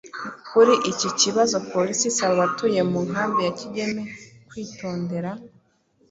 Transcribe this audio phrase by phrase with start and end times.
[0.49, 4.01] Kuri iki kibazo polisi isaba abatuye mu nkambi ya Kigeme
[4.47, 5.31] kwitodera